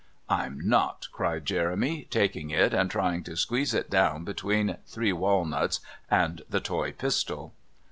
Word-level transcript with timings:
"I'm 0.29 0.67
not!" 0.67 1.09
cried 1.11 1.45
Jeremy, 1.45 2.07
taking 2.09 2.49
it 2.49 2.73
and 2.73 2.89
trying 2.89 3.21
to 3.25 3.37
squeeze 3.37 3.75
it 3.75 3.87
down 3.91 4.23
between 4.23 4.77
three 4.87 5.13
walnuts 5.13 5.79
and 6.09 6.41
the 6.49 6.59
toy 6.59 6.91
pistol. 6.93 7.53